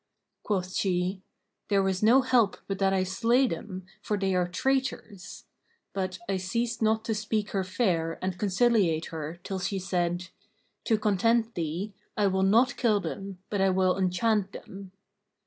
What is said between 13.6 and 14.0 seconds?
I will